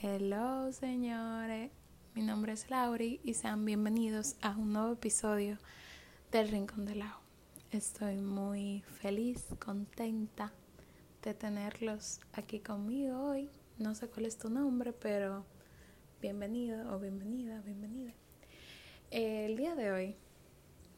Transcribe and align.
Hello 0.00 0.70
señores, 0.70 1.72
mi 2.14 2.22
nombre 2.22 2.52
es 2.52 2.70
Lauri 2.70 3.20
y 3.24 3.34
sean 3.34 3.64
bienvenidos 3.64 4.36
a 4.40 4.50
un 4.50 4.72
nuevo 4.72 4.92
episodio 4.92 5.58
del 6.30 6.50
Rincón 6.50 6.84
del 6.84 7.00
Lago. 7.00 7.18
Estoy 7.72 8.16
muy 8.18 8.84
feliz, 9.00 9.44
contenta 9.58 10.52
de 11.24 11.34
tenerlos 11.34 12.20
aquí 12.32 12.60
conmigo 12.60 13.30
hoy. 13.30 13.50
No 13.78 13.96
sé 13.96 14.06
cuál 14.08 14.26
es 14.26 14.38
tu 14.38 14.50
nombre, 14.50 14.92
pero 14.92 15.44
bienvenido 16.20 16.94
o 16.94 17.00
bienvenida, 17.00 17.60
bienvenida. 17.62 18.12
El 19.10 19.56
día 19.56 19.74
de 19.74 19.90
hoy 19.90 20.16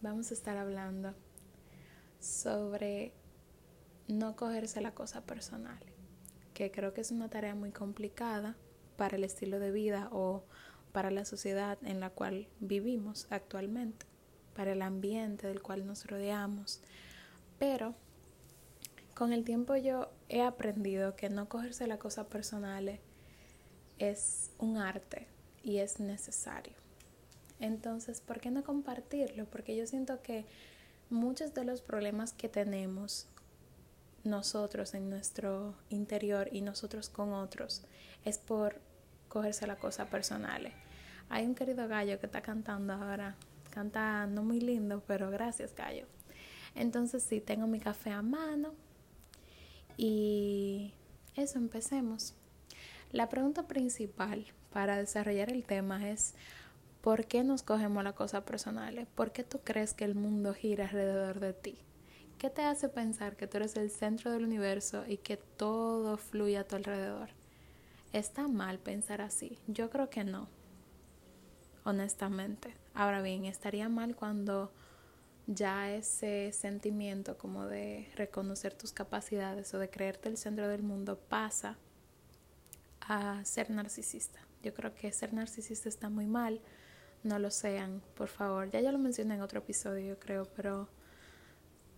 vamos 0.03 0.31
a 0.31 0.35
estar 0.35 0.59
hablando 0.59 1.15
sobre 2.19 3.15
no 4.09 4.37
cogerse 4.37 4.83
la 4.83 4.93
cosa 4.93 5.25
personal, 5.25 5.81
que 6.53 6.71
creo 6.71 6.93
que 6.93 7.01
es 7.01 7.11
una 7.11 7.31
tarea 7.31 7.55
muy 7.55 7.71
complicada 7.71 8.59
para 9.01 9.17
el 9.17 9.25
estilo 9.25 9.59
de 9.59 9.71
vida 9.71 10.11
o 10.13 10.43
para 10.93 11.11
la 11.11 11.25
sociedad 11.25 11.79
en 11.87 12.01
la 12.01 12.11
cual 12.11 12.49
vivimos 12.61 13.27
actualmente, 13.31 14.05
para 14.55 14.73
el 14.73 14.83
ambiente 14.83 15.47
del 15.47 15.63
cual 15.63 15.87
nos 15.87 16.05
rodeamos. 16.05 16.83
Pero 17.59 17.95
con 19.15 19.33
el 19.33 19.43
tiempo 19.43 19.75
yo 19.75 20.11
he 20.29 20.43
aprendido 20.43 21.17
que 21.17 21.31
no 21.31 21.49
cogerse 21.49 21.87
la 21.87 21.99
cosa 21.99 22.29
personal 22.29 23.01
es 23.99 24.51
un 24.59 24.77
arte 24.77 25.29
y 25.63 25.79
es 25.79 25.99
necesario. 25.99 26.75
Entonces, 27.59 28.21
¿por 28.21 28.39
qué 28.39 28.51
no 28.51 28.63
compartirlo? 28.65 29.47
Porque 29.47 29.75
yo 29.75 29.87
siento 29.87 30.21
que 30.21 30.45
muchos 31.09 31.55
de 31.55 31.65
los 31.65 31.81
problemas 31.81 32.35
que 32.35 32.51
tenemos 32.51 33.29
nosotros 34.25 34.93
en 34.93 35.09
nuestro 35.09 35.75
interior 35.89 36.51
y 36.53 36.61
nosotros 36.61 37.09
con 37.09 37.33
otros 37.33 37.81
es 38.27 38.37
por 38.37 38.90
cogerse 39.31 39.67
la 39.67 39.77
cosa 39.77 40.11
personal. 40.11 40.71
Hay 41.31 41.47
un 41.47 41.55
querido 41.55 41.89
gallo 41.89 42.21
que 42.21 42.27
está 42.27 42.43
cantando 42.43 42.93
ahora, 42.93 43.37
canta 43.71 44.27
no 44.27 44.43
muy 44.43 44.61
lindo, 44.61 45.03
pero 45.07 45.31
gracias 45.31 45.75
gallo. 45.75 46.07
Entonces 46.75 47.23
sí, 47.23 47.41
tengo 47.41 47.67
mi 47.67 47.81
café 47.81 48.11
a 48.11 48.21
mano 48.21 48.75
y 49.97 50.93
eso, 51.37 51.59
empecemos. 51.59 52.35
La 53.13 53.29
pregunta 53.29 53.67
principal 53.67 54.47
para 54.73 54.97
desarrollar 54.97 55.51
el 55.51 55.65
tema 55.65 56.11
es 56.11 56.35
¿por 57.01 57.27
qué 57.27 57.45
nos 57.45 57.63
cogemos 57.63 58.05
la 58.05 58.15
cosa 58.15 58.45
personal? 58.45 59.07
¿Por 59.15 59.33
qué 59.33 59.45
tú 59.45 59.61
crees 59.63 59.95
que 59.95 60.05
el 60.05 60.15
mundo 60.15 60.55
gira 60.55 60.85
alrededor 60.85 61.41
de 61.41 61.53
ti? 61.53 61.79
¿Qué 62.39 62.51
te 62.51 62.63
hace 62.63 62.89
pensar 62.89 63.37
que 63.37 63.47
tú 63.47 63.59
eres 63.59 63.77
el 63.77 63.91
centro 63.91 64.33
del 64.33 64.45
universo 64.45 65.05
y 65.07 65.19
que 65.19 65.37
todo 65.37 66.17
fluye 66.17 66.59
a 66.59 66.67
tu 66.67 66.77
alrededor? 66.77 67.40
¿Está 68.13 68.49
mal 68.49 68.81
pensar 68.81 69.21
así? 69.21 69.57
Yo 69.69 69.89
creo 69.89 70.11
que 70.11 70.25
no, 70.25 70.49
honestamente. 71.85 72.75
Ahora 72.93 73.23
bien, 73.23 73.45
estaría 73.45 73.89
mal 73.89 74.17
cuando 74.17 74.73
ya 75.47 75.93
ese 75.95 76.51
sentimiento 76.51 77.39
como 77.39 77.67
de 77.67 78.11
reconocer 78.17 78.75
tus 78.75 78.91
capacidades 78.91 79.73
o 79.75 79.79
de 79.79 79.91
creerte 79.91 80.29
el 80.29 80.39
centro 80.39 80.67
del 80.67 80.83
mundo 80.83 81.21
pasa 81.21 81.79
a 83.01 83.45
ser 83.45 83.71
narcisista. 83.71 84.41
Yo 84.61 84.75
creo 84.75 84.93
que 84.93 85.13
ser 85.13 85.33
narcisista 85.33 85.89
está 85.89 86.09
muy 86.11 86.27
mal. 86.27 86.61
No 87.23 87.39
lo 87.39 87.53
sean, 87.53 88.03
por 88.17 88.27
favor. 88.27 88.71
Ya 88.71 88.81
yo 88.81 88.91
lo 88.91 88.99
mencioné 88.99 89.37
en 89.37 89.43
otro 89.43 89.61
episodio, 89.61 90.15
yo 90.15 90.19
creo, 90.19 90.47
pero 90.57 90.89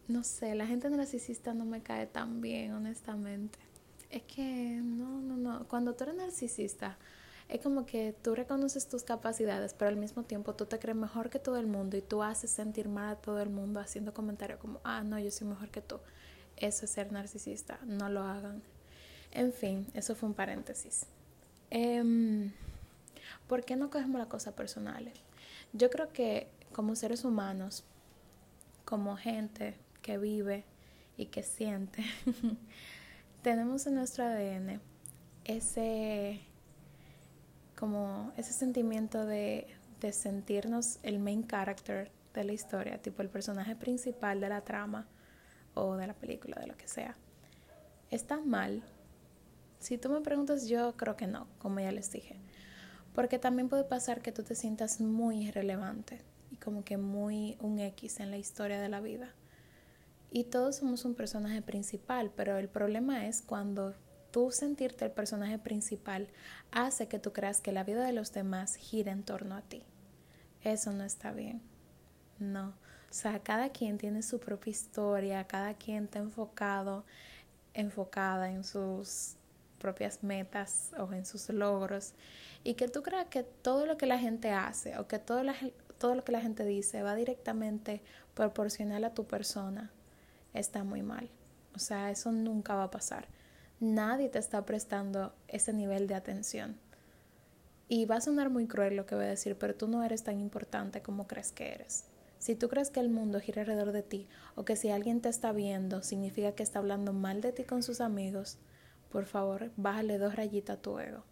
no 0.09 0.25
sé, 0.25 0.55
la 0.57 0.67
gente 0.67 0.91
narcisista 0.91 1.55
no 1.55 1.65
me 1.65 1.83
cae 1.83 2.07
tan 2.07 2.43
bien, 2.43 2.75
honestamente 2.75 3.72
es 4.13 4.23
que 4.23 4.81
no, 4.83 5.21
no, 5.21 5.37
no. 5.37 5.67
Cuando 5.69 5.95
tú 5.95 6.05
eres 6.05 6.17
narcisista, 6.17 6.99
es 7.49 7.61
como 7.61 7.85
que 7.87 8.15
tú 8.23 8.35
reconoces 8.35 8.89
tus 8.89 9.03
capacidades, 9.03 9.75
pero 9.75 9.89
al 9.89 9.97
mismo 9.97 10.23
tiempo 10.23 10.55
tú 10.55 10.67
te 10.67 10.79
crees 10.79 10.97
mejor 10.97 11.31
que 11.31 11.39
todo 11.39 11.57
el 11.57 11.67
mundo 11.67 11.97
y 11.97 12.03
tú 12.03 12.23
haces 12.23 12.51
sentir 12.51 12.89
mal 12.89 13.15
a 13.15 13.17
todo 13.17 13.41
el 13.41 13.51
mundo 13.51 13.81
haciendo 13.81 14.15
comentarios 14.15 14.61
como, 14.61 14.81
ah, 14.85 15.03
no, 15.03 15.19
yo 15.19 15.31
soy 15.31 15.48
mejor 15.48 15.70
que 15.70 15.81
tú. 15.81 15.98
Eso 16.57 16.85
es 16.85 16.91
ser 16.91 17.11
narcisista, 17.11 17.81
no 17.85 18.09
lo 18.09 18.23
hagan. 18.23 18.63
En 19.33 19.53
fin, 19.53 19.86
eso 19.95 20.15
fue 20.15 20.29
un 20.29 20.35
paréntesis. 20.35 21.07
Eh, 21.70 22.51
¿Por 23.48 23.65
qué 23.65 23.77
no 23.77 23.91
cogemos 23.91 24.19
la 24.19 24.29
cosa 24.29 24.55
personal? 24.55 25.11
Yo 25.73 25.91
creo 25.91 26.13
que 26.13 26.48
como 26.73 26.97
seres 26.97 27.25
humanos, 27.25 27.85
como 28.85 29.17
gente 29.17 29.75
que 30.03 30.19
vive 30.19 30.65
y 31.17 31.27
que 31.27 31.42
siente, 31.42 32.05
tenemos 33.42 33.86
en 33.86 33.97
nuestro 33.97 34.25
ADN 34.25 34.80
ese 35.45 36.41
como 37.77 38.33
ese 38.36 38.53
sentimiento 38.53 39.27
de, 39.27 39.67
de 40.01 40.13
sentirnos 40.13 41.01
el 41.03 41.19
main 41.19 41.47
character 41.47 42.13
de 42.33 42.45
la 42.45 42.53
historia, 42.53 43.03
tipo 43.03 43.23
el 43.23 43.29
personaje 43.29 43.75
principal 43.75 44.41
de 44.41 44.48
la 44.48 44.61
trama 44.61 45.08
o 45.75 45.97
de 45.97 46.07
la 46.07 46.14
película, 46.14 46.61
de 46.61 46.69
lo 46.69 46.77
que 46.77 46.86
sea. 46.86 47.17
¿Está 48.11 48.39
mal? 48.41 48.85
Si 49.80 49.98
tú 49.98 50.11
me 50.11 50.20
preguntas, 50.20 50.69
yo 50.69 50.97
creo 50.97 51.17
que 51.17 51.27
no, 51.27 51.48
como 51.59 51.80
ya 51.80 51.91
les 51.91 52.13
dije. 52.13 52.36
Porque 53.14 53.41
también 53.41 53.69
puede 53.69 53.85
pasar 53.85 54.23
que 54.23 54.30
tú 54.30 54.45
te 54.45 54.55
sientas 54.55 55.01
muy 55.01 55.48
irrelevante 55.48 56.20
y 56.53 56.57
como 56.57 56.85
que 56.85 56.98
muy 56.98 57.57
un 57.61 57.80
X 57.80 58.20
en 58.20 58.30
la 58.30 58.39
historia 58.39 58.80
de 58.80 58.89
la 58.89 59.01
vida. 59.01 59.35
Y 60.35 60.45
todos 60.45 60.77
somos 60.77 61.05
un 61.05 61.15
personaje 61.15 61.61
principal, 61.61 62.33
pero 62.35 62.57
el 62.57 62.67
problema 62.67 63.27
es 63.27 63.43
cuando 63.43 63.95
tú 64.31 64.51
sentirte 64.51 65.05
el 65.05 65.11
personaje 65.11 65.59
principal 65.59 66.27
hace 66.70 67.07
que 67.07 67.19
tú 67.19 67.35
creas 67.35 67.61
que 67.61 67.70
la 67.70 67.85
vida 67.85 68.03
de 68.03 68.15
los 68.15 68.33
demás 68.33 68.77
gira 68.77 69.13
en 69.13 69.25
torno 69.25 69.57
a 69.57 69.61
ti. 69.61 69.83
Eso 70.63 70.91
no 70.92 71.05
está 71.05 71.33
bien. 71.33 71.61
No. 72.39 72.69
O 72.69 73.13
sea, 73.15 73.41
cada 73.41 73.69
quien 73.69 73.98
tiene 73.98 74.23
su 74.23 74.41
propia 74.41 74.71
historia, 74.71 75.47
cada 75.47 75.75
quien 75.75 76.05
está 76.05 76.21
enfocado, 76.21 77.05
enfocada 77.75 78.51
en 78.51 78.65
sus 78.65 79.35
propias 79.79 80.23
metas 80.23 80.92
o 80.98 81.13
en 81.13 81.27
sus 81.27 81.51
logros. 81.51 82.15
Y 82.65 82.73
que 82.73 82.89
tú 82.89 83.03
creas 83.03 83.27
que 83.27 83.42
todo 83.42 83.85
lo 83.85 83.98
que 83.98 84.07
la 84.07 84.19
gente 84.19 84.51
hace 84.51 84.97
o 84.97 85.07
que 85.07 85.19
todo, 85.19 85.42
todo 85.98 86.15
lo 86.15 86.25
que 86.25 86.33
la 86.33 86.41
gente 86.41 86.65
dice 86.65 87.03
va 87.03 87.15
directamente 87.15 88.01
proporcional 88.33 89.05
a 89.05 89.13
tu 89.13 89.27
persona 89.27 89.92
está 90.55 90.85
muy 90.85 91.02
mal. 91.02 91.30
O 91.74 91.79
sea, 91.79 92.11
eso 92.11 92.33
nunca 92.33 92.74
va 92.74 92.85
a 92.85 92.90
pasar. 92.90 93.29
Nadie 93.80 94.29
te 94.29 94.39
está 94.39 94.64
prestando 94.64 95.35
ese 95.48 95.73
nivel 95.73 96.07
de 96.07 96.14
atención. 96.14 96.77
Y 97.89 98.07
va 98.07 98.17
a 98.17 98.20
sonar 98.20 98.48
muy 98.48 98.67
cruel 98.67 98.96
lo 98.96 99.07
que 99.07 99.14
voy 99.14 99.24
a 99.24 99.29
decir, 99.29 99.57
pero 99.58 99.74
tú 99.74 99.89
no 99.89 100.02
eres 100.02 100.23
tan 100.23 100.39
importante 100.39 101.02
como 101.02 101.27
crees 101.27 101.52
que 101.52 101.73
eres. 101.73 102.05
Si 102.39 102.55
tú 102.57 102.68
crees 102.68 102.91
que 102.91 103.01
el 103.01 103.08
mundo 103.08 103.39
gira 103.39 103.62
alrededor 103.62 103.92
de 103.92 104.02
ti 104.02 104.27
o 104.57 104.64
que 104.64 104.77
si 104.77 104.91
alguien 104.91 105.20
te 105.20 105.29
está 105.29 105.52
viendo 105.52 106.02
significa 106.02 106.52
que 106.52 106.62
está 106.62 106.80
hablando 106.80 107.12
mal 107.12 107.41
de 107.41 107.52
ti 107.52 107.64
con 107.64 107.83
sus 107.83 108.01
amigos, 108.01 108.58
por 109.11 109.27
favor, 109.27 109.70
bájale 109.77 110.18
dos 110.18 110.35
rayitas 110.35 110.79
a 110.79 110.80
tu 110.83 110.98
ego. 110.98 111.23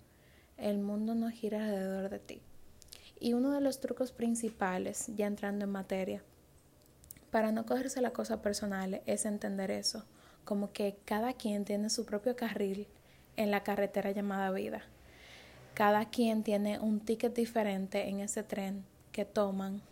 El 0.56 0.78
mundo 0.78 1.14
no 1.14 1.30
gira 1.30 1.64
alrededor 1.64 2.10
de 2.10 2.19
ti. 2.19 2.42
Y 3.19 3.32
uno 3.32 3.53
de 3.53 3.60
los 3.60 3.80
trucos 3.80 4.12
principales, 4.12 5.06
ya 5.16 5.26
entrando 5.26 5.64
en 5.64 5.72
materia, 5.72 6.22
para 7.30 7.52
no 7.52 7.66
cogerse 7.66 8.00
la 8.00 8.12
cosa 8.12 8.42
personal 8.42 9.02
es 9.06 9.24
entender 9.24 9.70
eso, 9.70 10.04
como 10.44 10.72
que 10.72 10.98
cada 11.04 11.32
quien 11.32 11.64
tiene 11.64 11.91
su 11.91 12.04
propio 12.04 12.36
carril 12.36 12.88
en 13.36 13.50
la 13.50 13.62
carretera 13.62 14.10
llamada 14.10 14.50
vida. 14.50 14.82
Cada 15.74 16.10
quien 16.10 16.42
tiene 16.42 16.78
un 16.78 17.00
ticket 17.00 17.34
diferente 17.34 18.08
en 18.08 18.20
ese 18.20 18.42
tren 18.42 18.84
que 19.12 19.24
toman 19.24 19.82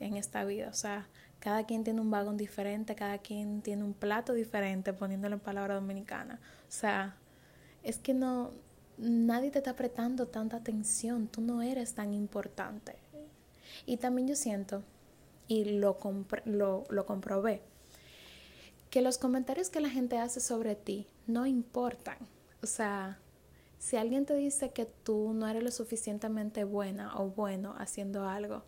en 0.00 0.16
esta 0.16 0.44
vida. 0.44 0.68
O 0.68 0.74
sea, 0.74 1.08
cada 1.40 1.66
quien 1.66 1.84
tiene 1.84 2.00
un 2.00 2.10
vagón 2.10 2.36
diferente, 2.36 2.94
cada 2.94 3.18
quien 3.18 3.60
tiene 3.60 3.84
un 3.84 3.92
plato 3.92 4.32
diferente, 4.32 4.92
poniéndolo 4.92 5.34
en 5.34 5.40
palabra 5.40 5.74
dominicana. 5.74 6.40
O 6.68 6.72
sea, 6.72 7.16
es 7.82 7.98
que 7.98 8.14
no, 8.14 8.52
nadie 8.96 9.50
te 9.50 9.58
está 9.58 9.74
prestando 9.74 10.26
tanta 10.26 10.56
atención, 10.58 11.26
tú 11.26 11.40
no 11.40 11.60
eres 11.60 11.94
tan 11.94 12.14
importante. 12.14 12.94
Y 13.84 13.96
también 13.98 14.28
yo 14.28 14.36
siento 14.36 14.82
y 15.48 15.64
lo, 15.64 15.98
lo, 16.44 16.84
lo 16.88 17.06
comprobé. 17.06 17.62
Que 18.90 19.02
los 19.02 19.18
comentarios 19.18 19.70
que 19.70 19.80
la 19.80 19.90
gente 19.90 20.18
hace 20.18 20.40
sobre 20.40 20.76
ti 20.76 21.06
no 21.26 21.46
importan. 21.46 22.18
O 22.62 22.66
sea, 22.66 23.18
si 23.78 23.96
alguien 23.96 24.24
te 24.24 24.34
dice 24.34 24.70
que 24.70 24.86
tú 24.86 25.32
no 25.34 25.46
eres 25.46 25.62
lo 25.62 25.70
suficientemente 25.70 26.64
buena 26.64 27.18
o 27.18 27.28
bueno 27.28 27.74
haciendo 27.76 28.26
algo, 28.26 28.62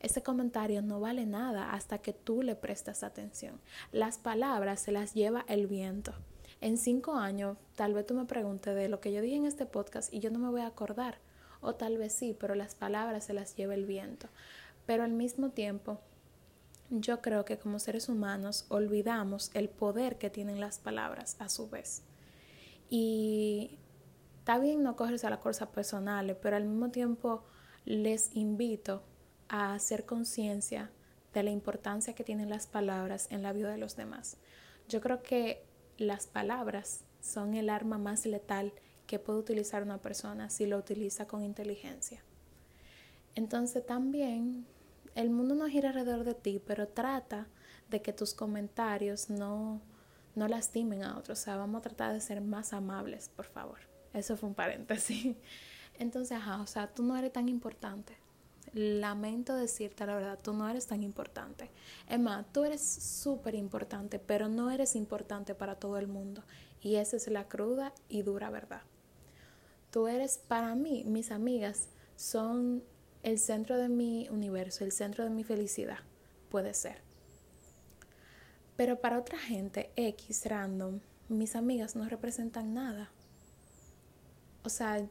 ese 0.00 0.22
comentario 0.22 0.82
no 0.82 1.00
vale 1.00 1.24
nada 1.24 1.72
hasta 1.72 1.96
que 1.96 2.12
tú 2.12 2.42
le 2.42 2.54
prestas 2.54 3.02
atención. 3.02 3.58
Las 3.90 4.18
palabras 4.18 4.80
se 4.80 4.92
las 4.92 5.14
lleva 5.14 5.46
el 5.48 5.66
viento. 5.66 6.12
En 6.60 6.76
cinco 6.76 7.14
años, 7.14 7.56
tal 7.74 7.94
vez 7.94 8.06
tú 8.06 8.12
me 8.12 8.26
preguntes 8.26 8.74
de 8.74 8.90
lo 8.90 9.00
que 9.00 9.12
yo 9.12 9.22
dije 9.22 9.36
en 9.36 9.46
este 9.46 9.64
podcast 9.64 10.12
y 10.12 10.20
yo 10.20 10.30
no 10.30 10.38
me 10.38 10.50
voy 10.50 10.60
a 10.60 10.66
acordar. 10.66 11.18
O 11.62 11.74
tal 11.74 11.96
vez 11.96 12.12
sí, 12.12 12.36
pero 12.38 12.54
las 12.54 12.74
palabras 12.74 13.24
se 13.24 13.32
las 13.32 13.56
lleva 13.56 13.72
el 13.72 13.86
viento. 13.86 14.28
Pero 14.86 15.02
al 15.02 15.12
mismo 15.12 15.50
tiempo, 15.50 16.00
yo 16.90 17.20
creo 17.22 17.44
que 17.44 17.58
como 17.58 17.78
seres 17.78 18.08
humanos 18.08 18.66
olvidamos 18.68 19.50
el 19.54 19.68
poder 19.68 20.18
que 20.18 20.30
tienen 20.30 20.60
las 20.60 20.78
palabras 20.78 21.36
a 21.38 21.48
su 21.48 21.68
vez. 21.68 22.02
Y 22.90 23.78
está 24.38 24.58
bien 24.58 24.82
no 24.82 24.96
cogerse 24.96 25.26
a 25.26 25.30
las 25.30 25.38
cosas 25.38 25.68
personales, 25.68 26.36
pero 26.40 26.56
al 26.56 26.64
mismo 26.64 26.90
tiempo 26.90 27.44
les 27.84 28.34
invito 28.36 29.02
a 29.48 29.74
hacer 29.74 30.04
conciencia 30.04 30.90
de 31.32 31.42
la 31.42 31.50
importancia 31.50 32.14
que 32.14 32.24
tienen 32.24 32.50
las 32.50 32.66
palabras 32.66 33.26
en 33.30 33.42
la 33.42 33.52
vida 33.52 33.70
de 33.70 33.78
los 33.78 33.96
demás. 33.96 34.36
Yo 34.88 35.00
creo 35.00 35.22
que 35.22 35.64
las 35.96 36.26
palabras 36.26 37.04
son 37.20 37.54
el 37.54 37.70
arma 37.70 37.98
más 37.98 38.26
letal 38.26 38.72
que 39.06 39.18
puede 39.18 39.38
utilizar 39.38 39.82
una 39.82 39.98
persona 39.98 40.50
si 40.50 40.66
lo 40.66 40.78
utiliza 40.78 41.26
con 41.26 41.42
inteligencia. 41.42 42.22
Entonces 43.34 43.84
también 43.84 44.66
el 45.14 45.30
mundo 45.30 45.54
no 45.54 45.66
gira 45.66 45.90
alrededor 45.90 46.24
de 46.24 46.34
ti, 46.34 46.60
pero 46.64 46.88
trata 46.88 47.46
de 47.90 48.02
que 48.02 48.12
tus 48.12 48.34
comentarios 48.34 49.30
no, 49.30 49.80
no 50.34 50.48
lastimen 50.48 51.02
a 51.04 51.18
otros. 51.18 51.40
O 51.40 51.42
sea, 51.42 51.56
vamos 51.56 51.80
a 51.80 51.82
tratar 51.82 52.12
de 52.12 52.20
ser 52.20 52.40
más 52.40 52.72
amables, 52.72 53.28
por 53.28 53.46
favor. 53.46 53.78
Eso 54.12 54.36
fue 54.36 54.48
un 54.48 54.54
paréntesis. 54.54 55.36
Entonces, 55.98 56.36
ajá, 56.36 56.60
o 56.60 56.66
sea, 56.66 56.88
tú 56.88 57.02
no 57.02 57.16
eres 57.16 57.32
tan 57.32 57.48
importante. 57.48 58.16
Lamento 58.72 59.54
decirte 59.54 60.04
la 60.04 60.16
verdad, 60.16 60.38
tú 60.42 60.52
no 60.52 60.68
eres 60.68 60.88
tan 60.88 61.04
importante. 61.04 61.70
Más, 62.18 62.44
tú 62.52 62.64
eres 62.64 62.82
súper 62.82 63.54
importante, 63.54 64.18
pero 64.18 64.48
no 64.48 64.70
eres 64.70 64.96
importante 64.96 65.54
para 65.54 65.76
todo 65.76 65.98
el 65.98 66.08
mundo. 66.08 66.42
Y 66.80 66.96
esa 66.96 67.16
es 67.16 67.28
la 67.28 67.46
cruda 67.46 67.92
y 68.08 68.22
dura 68.22 68.50
verdad. 68.50 68.82
Tú 69.92 70.08
eres, 70.08 70.38
para 70.38 70.74
mí, 70.74 71.04
mis 71.04 71.30
amigas 71.30 71.88
son 72.16 72.82
el 73.24 73.38
centro 73.38 73.78
de 73.78 73.88
mi 73.88 74.28
universo, 74.28 74.84
el 74.84 74.92
centro 74.92 75.24
de 75.24 75.30
mi 75.30 75.44
felicidad. 75.44 75.98
Puede 76.50 76.74
ser. 76.74 76.98
Pero 78.76 79.00
para 79.00 79.18
otra 79.18 79.38
gente, 79.38 79.90
X, 79.96 80.44
random, 80.44 81.00
mis 81.28 81.56
amigas 81.56 81.96
no 81.96 82.06
representan 82.06 82.74
nada. 82.74 83.10
O 84.62 84.68
sea, 84.68 85.06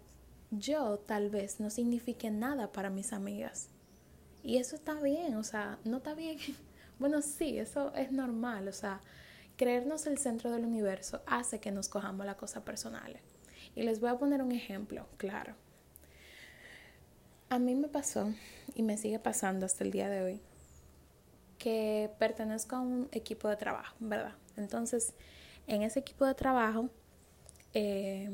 yo 0.51 1.00
tal 1.00 1.31
vez 1.31 1.60
no 1.60 1.71
signifique 1.71 2.30
nada 2.30 2.71
para 2.71 2.92
mis 2.92 3.13
amigas. 3.13 3.69
Y 4.44 4.57
eso 4.57 4.75
está 4.75 4.94
bien, 5.01 5.36
o 5.36 5.44
sea, 5.44 5.80
no 5.83 5.98
está 5.98 6.13
bien. 6.13 6.38
bueno, 7.00 7.21
sí, 7.24 7.57
eso 7.57 7.94
es 7.95 8.12
normal, 8.12 8.68
o 8.68 8.74
sea, 8.74 9.01
creernos 9.57 10.06
el 10.06 10.19
centro 10.19 10.51
del 10.51 10.65
universo 10.65 11.24
hace 11.25 11.60
que 11.60 11.71
nos 11.71 11.89
cojamos 11.89 12.27
las 12.27 12.36
cosas 12.36 12.62
personales. 12.62 13.24
Y 13.75 13.81
les 13.81 14.00
voy 14.00 14.12
a 14.12 14.19
poner 14.19 14.44
un 14.44 14.51
ejemplo, 14.51 15.07
claro. 15.18 15.56
A 17.50 17.60
mí 17.60 17.75
me 17.75 17.88
pasó 17.88 18.34
y 18.75 18.84
me 18.84 18.98
sigue 18.98 19.19
pasando 19.19 19.66
hasta 19.66 19.84
el 19.84 19.92
día 19.92 20.10
de 20.10 20.22
hoy 20.22 20.42
que 21.57 22.10
pertenezco 22.19 22.75
a 22.75 22.81
un 22.81 23.07
equipo 23.12 23.48
de 23.48 23.56
trabajo, 23.56 23.95
¿verdad? 24.00 24.34
Entonces, 24.57 25.13
en 25.68 25.81
ese 25.81 26.00
equipo 26.00 26.25
de 26.25 26.34
trabajo 26.34 26.90
eh, 27.74 28.30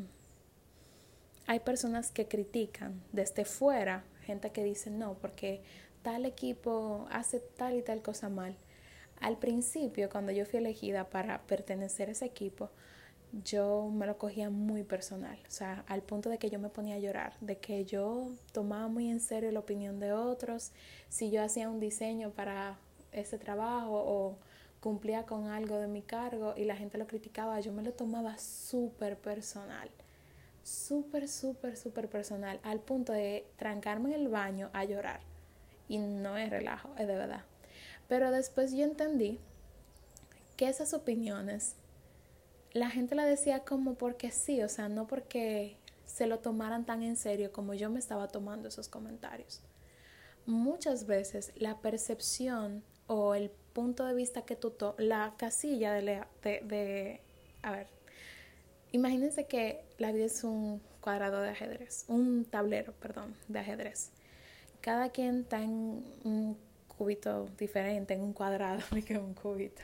hay 1.45 1.59
personas 1.59 2.11
que 2.11 2.27
critican 2.27 3.01
desde 3.11 3.45
fuera, 3.45 4.03
gente 4.23 4.51
que 4.51 4.63
dice 4.63 4.89
no, 4.89 5.15
porque 5.15 5.61
tal 6.01 6.25
equipo 6.25 7.07
hace 7.11 7.39
tal 7.39 7.75
y 7.75 7.81
tal 7.81 8.01
cosa 8.01 8.29
mal. 8.29 8.55
Al 9.19 9.37
principio, 9.37 10.09
cuando 10.09 10.31
yo 10.31 10.45
fui 10.45 10.59
elegida 10.59 11.09
para 11.09 11.41
pertenecer 11.43 12.09
a 12.09 12.13
ese 12.13 12.25
equipo, 12.25 12.69
yo 13.31 13.89
me 13.93 14.07
lo 14.07 14.17
cogía 14.17 14.49
muy 14.49 14.83
personal, 14.83 15.37
o 15.47 15.51
sea, 15.51 15.83
al 15.87 16.01
punto 16.01 16.29
de 16.29 16.37
que 16.37 16.49
yo 16.49 16.59
me 16.59 16.69
ponía 16.69 16.95
a 16.95 16.99
llorar, 16.99 17.33
de 17.41 17.57
que 17.57 17.85
yo 17.85 18.31
tomaba 18.51 18.87
muy 18.87 19.09
en 19.09 19.19
serio 19.19 19.51
la 19.51 19.59
opinión 19.59 19.99
de 19.99 20.13
otros, 20.13 20.71
si 21.09 21.29
yo 21.29 21.43
hacía 21.43 21.69
un 21.69 21.79
diseño 21.79 22.31
para 22.31 22.79
ese 23.11 23.37
trabajo 23.37 23.93
o 23.93 24.37
cumplía 24.79 25.25
con 25.25 25.47
algo 25.47 25.77
de 25.77 25.87
mi 25.87 26.01
cargo 26.01 26.53
y 26.57 26.63
la 26.63 26.75
gente 26.75 26.97
lo 26.97 27.07
criticaba, 27.07 27.59
yo 27.59 27.71
me 27.71 27.83
lo 27.83 27.93
tomaba 27.93 28.37
súper 28.37 29.17
personal, 29.17 29.89
súper, 30.63 31.27
súper, 31.27 31.77
súper 31.77 32.09
personal, 32.09 32.59
al 32.63 32.79
punto 32.79 33.13
de 33.13 33.45
trancarme 33.57 34.09
en 34.09 34.21
el 34.21 34.27
baño 34.29 34.69
a 34.73 34.85
llorar. 34.85 35.19
Y 35.87 35.97
no 35.97 36.37
es 36.37 36.49
relajo, 36.49 36.89
es 36.97 37.07
de 37.07 37.15
verdad. 37.15 37.43
Pero 38.07 38.31
después 38.31 38.71
yo 38.71 38.83
entendí 38.83 39.39
que 40.55 40.67
esas 40.67 40.93
opiniones 40.93 41.75
la 42.73 42.89
gente 42.89 43.15
la 43.15 43.25
decía 43.25 43.59
como 43.59 43.95
porque 43.95 44.31
sí, 44.31 44.61
o 44.61 44.69
sea, 44.69 44.89
no 44.89 45.07
porque 45.07 45.77
se 46.05 46.27
lo 46.27 46.39
tomaran 46.39 46.85
tan 46.85 47.03
en 47.03 47.15
serio 47.15 47.51
como 47.51 47.73
yo 47.73 47.89
me 47.89 47.99
estaba 47.99 48.27
tomando 48.27 48.67
esos 48.67 48.87
comentarios. 48.87 49.61
Muchas 50.45 51.05
veces 51.05 51.51
la 51.55 51.79
percepción 51.79 52.83
o 53.07 53.35
el 53.35 53.51
punto 53.73 54.05
de 54.05 54.13
vista 54.13 54.43
que 54.43 54.55
tú 54.55 54.71
tomas, 54.71 54.99
la 54.99 55.33
casilla 55.37 55.93
de, 55.93 56.23
de, 56.43 57.21
a 57.61 57.71
ver, 57.71 57.87
imagínense 58.91 59.45
que 59.45 59.83
la 59.97 60.11
vida 60.11 60.25
es 60.25 60.43
un 60.43 60.81
cuadrado 61.01 61.41
de 61.41 61.49
ajedrez, 61.49 62.05
un 62.07 62.45
tablero, 62.45 62.93
perdón, 62.93 63.35
de 63.47 63.59
ajedrez. 63.59 64.11
Cada 64.81 65.09
quien 65.09 65.41
está 65.41 65.61
en 65.61 66.03
un 66.23 66.57
cubito 66.99 67.45
diferente, 67.57 68.13
en 68.13 68.21
un 68.21 68.33
cuadrado, 68.33 68.81
un 68.91 69.33
cubito, 69.33 69.81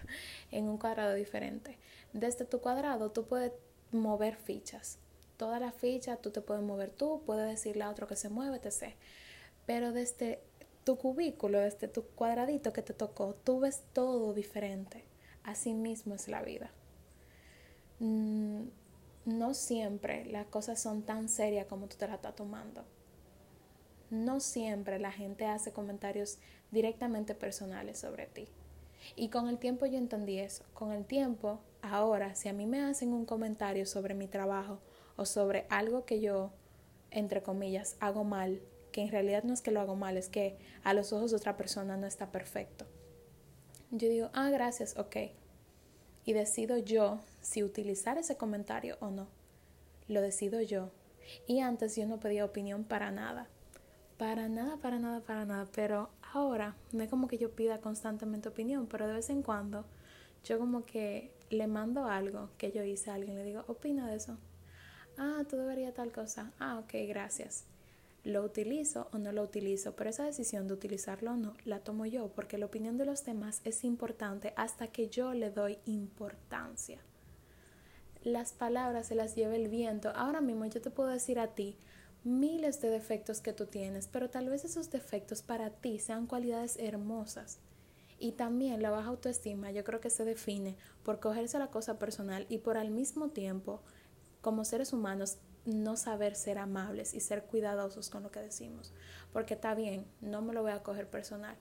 en 0.51 0.67
un 0.67 0.77
cuadrado 0.77 1.13
diferente. 1.13 1.77
Desde 2.11 2.43
tu 2.43 2.59
cuadrado 2.59 3.11
tú 3.11 3.25
puedes 3.25 3.53
mover 3.93 4.35
fichas. 4.35 4.99
Todas 5.37 5.61
las 5.61 5.73
fichas 5.73 6.21
tú 6.21 6.31
te 6.31 6.41
puedes 6.41 6.61
mover 6.61 6.89
tú, 6.89 7.23
puedes 7.25 7.47
decirle 7.47 7.85
a 7.85 7.89
otro 7.89 8.05
que 8.05 8.17
se 8.17 8.27
mueve, 8.27 8.57
etc. 8.57 8.95
Pero 9.65 9.93
desde 9.93 10.41
tu 10.83 10.97
cubículo, 10.97 11.61
este 11.61 11.87
tu 11.87 12.03
cuadradito 12.03 12.73
que 12.73 12.81
te 12.81 12.93
tocó, 12.93 13.33
tú 13.33 13.61
ves 13.61 13.83
todo 13.93 14.33
diferente. 14.33 15.05
Así 15.43 15.73
mismo 15.73 16.15
es 16.15 16.27
la 16.27 16.41
vida. 16.41 16.69
Mm, 17.99 18.63
no 19.23 19.53
siempre 19.53 20.25
las 20.25 20.47
cosas 20.47 20.81
son 20.81 21.03
tan 21.03 21.29
serias 21.29 21.65
como 21.67 21.87
tú 21.87 21.95
te 21.95 22.07
las 22.07 22.17
estás 22.17 22.35
tomando. 22.35 22.83
No 24.15 24.39
siempre 24.39 24.97
la 24.97 25.11
gente 25.11 25.45
hace 25.45 25.73
comentarios 25.73 26.37
directamente 26.71 27.35
personales 27.35 27.99
sobre 27.99 28.27
ti. 28.27 28.47
Y 29.17 29.27
con 29.27 29.49
el 29.49 29.57
tiempo 29.57 29.85
yo 29.85 29.97
entendí 29.97 30.39
eso. 30.39 30.63
Con 30.73 30.93
el 30.93 31.05
tiempo, 31.05 31.59
ahora, 31.81 32.33
si 32.33 32.47
a 32.47 32.53
mí 32.53 32.65
me 32.65 32.81
hacen 32.81 33.11
un 33.11 33.25
comentario 33.25 33.85
sobre 33.85 34.13
mi 34.13 34.27
trabajo 34.27 34.79
o 35.17 35.25
sobre 35.25 35.65
algo 35.69 36.05
que 36.05 36.21
yo, 36.21 36.51
entre 37.11 37.43
comillas, 37.43 37.97
hago 37.99 38.23
mal, 38.23 38.61
que 38.93 39.01
en 39.01 39.09
realidad 39.09 39.43
no 39.43 39.53
es 39.53 39.61
que 39.61 39.71
lo 39.71 39.81
hago 39.81 39.97
mal, 39.97 40.15
es 40.15 40.29
que 40.29 40.57
a 40.85 40.93
los 40.93 41.11
ojos 41.11 41.31
de 41.31 41.37
otra 41.37 41.57
persona 41.57 41.97
no 41.97 42.07
está 42.07 42.31
perfecto. 42.31 42.85
Yo 43.91 44.07
digo, 44.07 44.29
ah, 44.33 44.49
gracias, 44.49 44.97
ok. 44.97 45.17
Y 46.23 46.31
decido 46.31 46.77
yo 46.77 47.19
si 47.41 47.63
utilizar 47.63 48.17
ese 48.17 48.37
comentario 48.37 48.95
o 49.01 49.11
no. 49.11 49.27
Lo 50.07 50.21
decido 50.21 50.61
yo. 50.61 50.89
Y 51.47 51.59
antes 51.59 51.97
yo 51.97 52.05
no 52.05 52.21
pedía 52.21 52.45
opinión 52.45 52.85
para 52.85 53.11
nada. 53.11 53.49
Para 54.17 54.47
nada, 54.47 54.77
para 54.77 54.99
nada, 54.99 55.21
para 55.21 55.45
nada. 55.45 55.67
Pero 55.73 56.09
ahora 56.33 56.75
no 56.91 57.03
es 57.03 57.09
como 57.09 57.27
que 57.27 57.37
yo 57.37 57.51
pida 57.51 57.81
constantemente 57.81 58.49
opinión, 58.49 58.87
pero 58.87 59.07
de 59.07 59.13
vez 59.13 59.29
en 59.29 59.41
cuando 59.41 59.85
yo 60.43 60.59
como 60.59 60.85
que 60.85 61.31
le 61.49 61.67
mando 61.67 62.05
algo 62.05 62.49
que 62.57 62.71
yo 62.71 62.83
hice 62.83 63.11
a 63.11 63.15
alguien, 63.15 63.35
le 63.37 63.43
digo, 63.43 63.63
opina 63.67 64.07
de 64.07 64.15
eso. 64.15 64.37
Ah, 65.17 65.43
tú 65.49 65.57
deberías 65.57 65.93
tal 65.93 66.11
cosa. 66.11 66.51
Ah, 66.59 66.79
ok, 66.79 66.93
gracias 67.07 67.65
lo 68.25 68.43
utilizo 68.43 69.07
o 69.13 69.19
no 69.19 69.31
lo 69.31 69.43
utilizo, 69.43 69.95
pero 69.95 70.09
esa 70.09 70.25
decisión 70.25 70.67
de 70.67 70.73
utilizarlo 70.73 71.31
o 71.31 71.35
no 71.35 71.53
la 71.63 71.79
tomo 71.79 72.07
yo, 72.07 72.29
porque 72.29 72.57
la 72.57 72.65
opinión 72.65 72.97
de 72.97 73.05
los 73.05 73.23
demás 73.23 73.61
es 73.63 73.83
importante 73.83 74.53
hasta 74.57 74.87
que 74.87 75.07
yo 75.09 75.33
le 75.33 75.51
doy 75.51 75.77
importancia. 75.85 76.99
Las 78.23 78.53
palabras 78.53 79.07
se 79.07 79.15
las 79.15 79.35
lleva 79.35 79.55
el 79.55 79.67
viento. 79.67 80.11
Ahora 80.15 80.41
mismo 80.41 80.65
yo 80.65 80.81
te 80.81 80.89
puedo 80.89 81.09
decir 81.09 81.37
a 81.37 81.53
ti 81.53 81.77
miles 82.25 82.81
de 82.81 82.89
defectos 82.89 83.39
que 83.39 83.53
tú 83.53 83.67
tienes, 83.67 84.07
pero 84.07 84.29
tal 84.29 84.49
vez 84.49 84.65
esos 84.65 84.89
defectos 84.89 85.43
para 85.43 85.69
ti 85.69 85.99
sean 85.99 86.25
cualidades 86.25 86.75
hermosas. 86.79 87.59
Y 88.17 88.31
también 88.31 88.81
la 88.81 88.89
baja 88.89 89.09
autoestima 89.09 89.71
yo 89.71 89.83
creo 89.83 90.01
que 90.01 90.09
se 90.09 90.25
define 90.25 90.75
por 91.03 91.19
cogerse 91.19 91.59
la 91.59 91.67
cosa 91.67 91.99
personal 91.99 92.47
y 92.49 92.57
por 92.57 92.77
al 92.77 92.89
mismo 92.89 93.29
tiempo, 93.29 93.81
como 94.41 94.65
seres 94.65 94.91
humanos, 94.91 95.37
no 95.65 95.97
saber 95.97 96.35
ser 96.35 96.57
amables 96.57 97.13
y 97.13 97.19
ser 97.19 97.43
cuidadosos 97.43 98.09
con 98.09 98.23
lo 98.23 98.31
que 98.31 98.39
decimos. 98.39 98.91
Porque 99.31 99.53
está 99.53 99.75
bien, 99.75 100.05
no 100.21 100.41
me 100.41 100.53
lo 100.53 100.63
voy 100.63 100.71
a 100.71 100.81
coger 100.83 101.07
personal, 101.07 101.55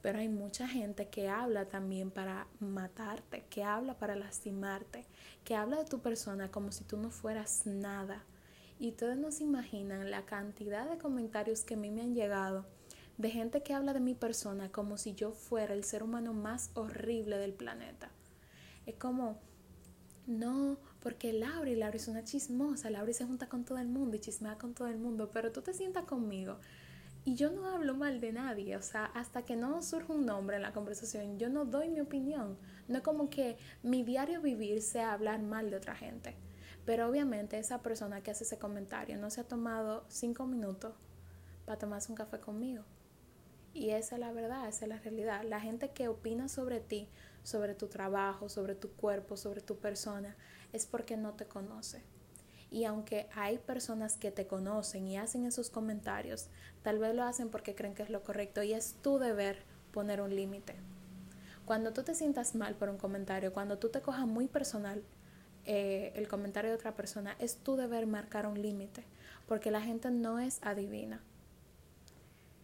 pero 0.00 0.18
hay 0.18 0.28
mucha 0.28 0.66
gente 0.66 1.08
que 1.08 1.28
habla 1.28 1.66
también 1.66 2.10
para 2.10 2.46
matarte, 2.60 3.44
que 3.50 3.64
habla 3.64 3.98
para 3.98 4.16
lastimarte, 4.16 5.04
que 5.44 5.56
habla 5.56 5.76
de 5.76 5.84
tu 5.84 6.00
persona 6.00 6.50
como 6.50 6.72
si 6.72 6.84
tú 6.84 6.96
no 6.96 7.10
fueras 7.10 7.66
nada. 7.66 8.24
Y 8.78 8.90
ustedes 8.90 9.16
no 9.16 9.30
se 9.30 9.44
imaginan 9.44 10.10
la 10.10 10.26
cantidad 10.26 10.88
de 10.88 10.98
comentarios 10.98 11.62
que 11.64 11.74
a 11.74 11.76
mí 11.78 11.90
me 11.90 12.02
han 12.02 12.14
llegado 12.14 12.66
de 13.18 13.30
gente 13.30 13.62
que 13.62 13.72
habla 13.72 13.94
de 13.94 14.00
mi 14.00 14.14
persona 14.14 14.70
como 14.70 14.98
si 14.98 15.14
yo 15.14 15.32
fuera 15.32 15.72
el 15.72 15.84
ser 15.84 16.02
humano 16.02 16.34
más 16.34 16.70
horrible 16.74 17.38
del 17.38 17.54
planeta. 17.54 18.10
Es 18.84 18.96
como, 18.96 19.38
no, 20.26 20.78
porque 21.00 21.32
Laura, 21.32 21.70
y 21.70 21.76
Laura 21.76 21.96
es 21.96 22.08
una 22.08 22.24
chismosa, 22.24 22.90
Laura 22.90 23.12
se 23.12 23.24
junta 23.24 23.48
con 23.48 23.64
todo 23.64 23.78
el 23.78 23.88
mundo 23.88 24.16
y 24.16 24.20
chismea 24.20 24.58
con 24.58 24.74
todo 24.74 24.88
el 24.88 24.98
mundo, 24.98 25.30
pero 25.32 25.50
tú 25.52 25.62
te 25.62 25.72
sientas 25.72 26.04
conmigo 26.04 26.58
y 27.26 27.34
yo 27.34 27.50
no 27.50 27.68
hablo 27.68 27.96
mal 27.96 28.20
de 28.20 28.32
nadie, 28.32 28.76
o 28.76 28.82
sea, 28.82 29.06
hasta 29.06 29.42
que 29.42 29.56
no 29.56 29.82
surja 29.82 30.12
un 30.12 30.26
nombre 30.26 30.56
en 30.56 30.62
la 30.62 30.72
conversación, 30.72 31.40
yo 31.40 31.48
no 31.48 31.64
doy 31.64 31.88
mi 31.88 31.98
opinión. 31.98 32.56
No 32.86 32.98
es 32.98 33.02
como 33.02 33.28
que 33.30 33.56
mi 33.82 34.04
diario 34.04 34.40
vivir 34.40 34.80
sea 34.80 35.12
hablar 35.12 35.42
mal 35.42 35.68
de 35.68 35.76
otra 35.76 35.96
gente. 35.96 36.36
Pero 36.86 37.08
obviamente 37.08 37.58
esa 37.58 37.82
persona 37.82 38.22
que 38.22 38.30
hace 38.30 38.44
ese 38.44 38.58
comentario 38.58 39.18
no 39.18 39.28
se 39.28 39.42
ha 39.42 39.44
tomado 39.44 40.04
cinco 40.08 40.46
minutos 40.46 40.94
para 41.66 41.78
tomarse 41.78 42.12
un 42.12 42.16
café 42.16 42.38
conmigo. 42.38 42.84
Y 43.74 43.90
esa 43.90 44.14
es 44.14 44.20
la 44.20 44.32
verdad, 44.32 44.68
esa 44.68 44.86
es 44.86 44.88
la 44.88 44.98
realidad. 45.00 45.42
La 45.44 45.60
gente 45.60 45.90
que 45.90 46.08
opina 46.08 46.48
sobre 46.48 46.80
ti, 46.80 47.08
sobre 47.42 47.74
tu 47.74 47.88
trabajo, 47.88 48.48
sobre 48.48 48.74
tu 48.74 48.92
cuerpo, 48.92 49.36
sobre 49.36 49.60
tu 49.60 49.76
persona, 49.76 50.36
es 50.72 50.86
porque 50.86 51.16
no 51.16 51.34
te 51.34 51.44
conoce. 51.44 52.02
Y 52.70 52.84
aunque 52.84 53.28
hay 53.34 53.58
personas 53.58 54.16
que 54.16 54.30
te 54.30 54.46
conocen 54.46 55.06
y 55.08 55.18
hacen 55.18 55.44
esos 55.44 55.70
comentarios, 55.70 56.48
tal 56.82 56.98
vez 56.98 57.14
lo 57.14 57.24
hacen 57.24 57.50
porque 57.50 57.74
creen 57.74 57.94
que 57.94 58.02
es 58.02 58.10
lo 58.10 58.22
correcto 58.22 58.62
y 58.62 58.72
es 58.72 58.94
tu 59.02 59.18
deber 59.18 59.64
poner 59.92 60.20
un 60.20 60.34
límite. 60.34 60.76
Cuando 61.64 61.92
tú 61.92 62.02
te 62.02 62.14
sientas 62.14 62.54
mal 62.54 62.76
por 62.76 62.88
un 62.88 62.96
comentario, 62.96 63.52
cuando 63.52 63.78
tú 63.78 63.88
te 63.88 64.00
cojas 64.00 64.26
muy 64.26 64.46
personal 64.46 65.02
eh, 65.66 66.12
el 66.14 66.28
comentario 66.28 66.70
de 66.70 66.76
otra 66.76 66.94
persona, 66.94 67.36
es 67.38 67.56
tu 67.56 67.76
deber 67.76 68.06
marcar 68.06 68.46
un 68.46 68.60
límite, 68.60 69.04
porque 69.46 69.70
la 69.70 69.80
gente 69.80 70.10
no 70.10 70.38
es 70.38 70.60
adivina. 70.62 71.20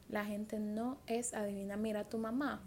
La 0.09 0.25
gente 0.25 0.59
no 0.61 0.99
es 1.07 1.35
adivina. 1.35 1.77
Mira, 1.77 2.09
tu 2.09 2.19
mamá 2.19 2.63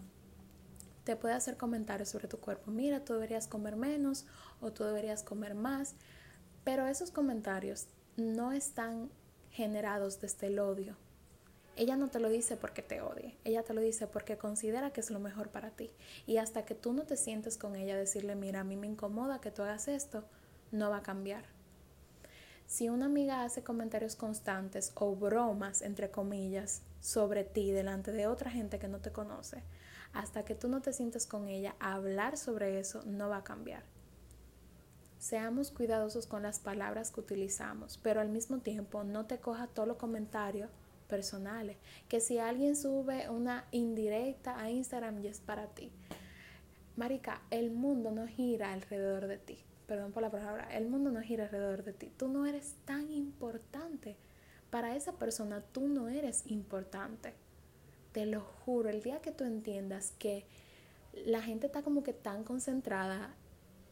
te 1.06 1.16
puede 1.16 1.36
hacer 1.36 1.56
comentarios 1.56 2.10
sobre 2.10 2.28
tu 2.28 2.40
cuerpo. 2.40 2.72
Mira, 2.72 3.06
tú 3.06 3.14
deberías 3.14 3.48
comer 3.48 3.76
menos 3.76 4.26
o 4.60 4.74
tú 4.74 4.84
deberías 4.84 5.24
comer 5.24 5.56
más. 5.56 5.96
Pero 6.64 6.88
esos 6.88 7.12
comentarios 7.12 7.88
no 8.18 8.52
están 8.52 9.12
generados 9.52 10.20
desde 10.20 10.48
el 10.48 10.60
odio. 10.60 10.98
Ella 11.78 11.98
no 11.98 12.08
te 12.08 12.20
lo 12.20 12.30
dice 12.30 12.56
porque 12.56 12.82
te 12.82 13.02
odie, 13.02 13.36
ella 13.44 13.64
te 13.64 13.74
lo 13.74 13.82
dice 13.82 14.08
porque 14.08 14.38
considera 14.38 14.92
que 14.92 15.02
es 15.02 15.12
lo 15.12 15.20
mejor 15.20 15.50
para 15.50 15.72
ti. 15.72 15.92
Y 16.26 16.38
hasta 16.38 16.64
que 16.64 16.74
tú 16.74 16.94
no 16.94 17.04
te 17.04 17.18
sientes 17.18 17.58
con 17.58 17.76
ella, 17.76 17.98
decirle, 17.98 18.36
mira, 18.36 18.62
a 18.62 18.64
mí 18.64 18.78
me 18.78 18.88
incomoda 18.88 19.42
que 19.42 19.52
tú 19.52 19.62
hagas 19.62 19.90
esto, 19.90 20.24
no 20.72 20.90
va 20.90 20.98
a 20.98 21.04
cambiar. 21.04 21.44
Si 22.66 22.88
una 22.88 23.08
amiga 23.08 23.44
hace 23.44 23.62
comentarios 23.62 24.16
constantes 24.16 24.94
o 24.96 25.16
bromas, 25.16 25.82
entre 25.82 26.12
comillas, 26.12 26.82
sobre 27.02 27.44
ti 27.44 27.72
delante 27.72 28.12
de 28.12 28.26
otra 28.26 28.50
gente 28.50 28.80
que 28.80 28.88
no 28.88 29.00
te 29.00 29.12
conoce, 29.12 29.62
hasta 30.14 30.46
que 30.46 30.56
tú 30.56 30.70
no 30.70 30.82
te 30.82 30.94
sientes 30.94 31.28
con 31.28 31.50
ella, 31.50 31.76
hablar 31.80 32.38
sobre 32.38 32.80
eso 32.80 33.04
no 33.06 33.28
va 33.28 33.38
a 33.38 33.44
cambiar. 33.44 33.84
Seamos 35.20 35.72
cuidadosos 35.72 36.26
con 36.26 36.44
las 36.44 36.60
palabras 36.60 37.12
que 37.12 37.20
utilizamos, 37.20 38.00
pero 38.02 38.22
al 38.22 38.30
mismo 38.30 38.60
tiempo 38.60 39.04
no 39.04 39.26
te 39.26 39.40
coja 39.40 39.68
todo 39.68 39.86
los 39.86 39.98
comentarios 39.98 40.70
personales. 41.08 41.78
Que 42.08 42.20
si 42.20 42.38
alguien 42.38 42.76
sube 42.76 43.30
una 43.30 43.66
indirecta 43.72 44.60
a 44.60 44.70
Instagram 44.70 45.24
y 45.24 45.28
es 45.28 45.40
para 45.40 45.68
ti. 45.68 45.92
Marica, 46.96 47.42
el 47.52 47.72
mundo 47.72 48.12
no 48.12 48.28
gira 48.28 48.74
alrededor 48.74 49.28
de 49.28 49.38
ti. 49.38 49.60
Perdón 49.88 50.12
por 50.12 50.24
la 50.24 50.32
palabra. 50.32 50.76
El 50.76 50.88
mundo 50.88 51.12
no 51.12 51.22
gira 51.22 51.46
alrededor 51.46 51.84
de 51.84 51.94
ti. 51.94 52.12
Tú 52.18 52.28
no 52.28 52.46
eres 52.46 52.76
tan 52.86 53.12
importante. 53.12 54.18
Para 54.70 54.96
esa 54.96 55.14
persona 55.14 55.62
tú 55.62 55.88
no 55.88 56.10
eres 56.10 56.44
importante. 56.48 57.34
Te 58.12 58.26
lo 58.26 58.42
juro, 58.42 58.90
el 58.90 59.02
día 59.02 59.22
que 59.22 59.32
tú 59.32 59.44
entiendas 59.44 60.14
que 60.18 60.46
la 61.26 61.42
gente 61.42 61.68
está 61.68 61.82
como 61.82 62.04
que 62.04 62.14
tan 62.14 62.44
concentrada 62.44 63.36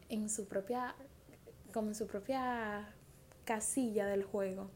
en 0.09 0.29
su 0.29 0.47
propia 0.47 0.95
como 1.73 1.89
en 1.89 1.95
su 1.95 2.07
propia 2.07 2.87
casilla 3.45 4.05
del 4.05 4.23
juego, 4.23 4.69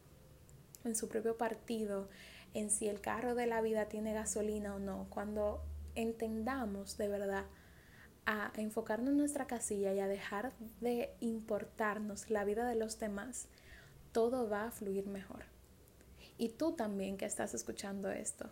en 0.88 0.96
su 0.96 1.08
propio 1.08 1.36
partido, 1.36 2.08
en 2.54 2.70
si 2.70 2.88
el 2.88 3.00
carro 3.00 3.34
de 3.34 3.46
la 3.46 3.60
vida 3.60 3.86
tiene 3.86 4.14
gasolina 4.14 4.74
o 4.74 4.78
no. 4.78 5.06
Cuando 5.10 5.62
entendamos 5.94 6.96
de 6.98 7.08
verdad 7.08 7.44
a 8.26 8.52
enfocarnos 8.56 9.10
en 9.10 9.18
nuestra 9.18 9.46
casilla 9.46 9.92
y 9.94 10.00
a 10.00 10.08
dejar 10.08 10.52
de 10.80 11.14
importarnos 11.20 12.30
la 12.30 12.44
vida 12.44 12.66
de 12.66 12.74
los 12.74 12.98
demás, 12.98 13.48
todo 14.12 14.48
va 14.48 14.64
a 14.64 14.70
fluir 14.70 15.06
mejor. 15.06 15.44
Y 16.36 16.50
tú 16.50 16.72
también 16.72 17.16
que 17.16 17.26
estás 17.26 17.54
escuchando 17.54 18.10
esto, 18.10 18.50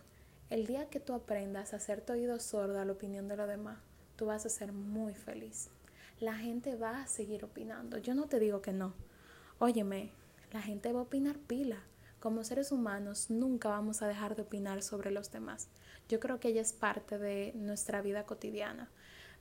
el 0.49 0.65
día 0.65 0.89
que 0.89 0.99
tú 0.99 1.13
aprendas 1.13 1.73
a 1.73 1.77
hacer 1.77 2.01
tu 2.01 2.13
oído 2.13 2.39
sordo 2.39 2.79
a 2.79 2.85
la 2.85 2.93
opinión 2.93 3.27
de 3.27 3.37
los 3.37 3.47
demás, 3.47 3.79
tú 4.15 4.25
vas 4.27 4.45
a 4.45 4.49
ser 4.49 4.71
muy 4.71 5.13
feliz 5.13 5.69
la 6.19 6.35
gente 6.35 6.75
va 6.75 7.01
a 7.01 7.07
seguir 7.07 7.45
opinando. 7.45 7.97
Yo 7.97 8.15
no 8.15 8.27
te 8.27 8.39
digo 8.39 8.61
que 8.61 8.73
no. 8.73 8.93
Óyeme, 9.59 10.11
la 10.51 10.61
gente 10.61 10.91
va 10.91 10.99
a 10.99 11.03
opinar 11.03 11.37
pila. 11.37 11.83
Como 12.27 12.43
seres 12.43 12.73
humanos 12.73 13.29
nunca 13.29 13.69
vamos 13.69 14.01
a 14.01 14.07
dejar 14.09 14.35
de 14.35 14.41
opinar 14.41 14.83
sobre 14.83 15.11
los 15.11 15.31
demás. 15.31 15.69
Yo 16.09 16.19
creo 16.19 16.41
que 16.41 16.49
ella 16.49 16.59
es 16.59 16.73
parte 16.73 17.17
de 17.17 17.53
nuestra 17.55 18.01
vida 18.01 18.25
cotidiana. 18.25 18.89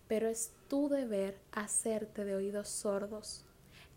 Pero 0.06 0.28
es 0.28 0.52
tu 0.68 0.88
deber 0.88 1.36
hacerte 1.50 2.24
de 2.24 2.36
oídos 2.36 2.68
sordos. 2.68 3.44